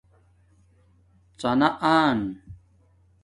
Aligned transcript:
ڎانا 1.39 1.69
انا 1.99 2.21